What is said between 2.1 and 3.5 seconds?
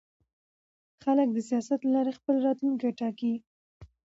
خپل راتلونکی ټاکي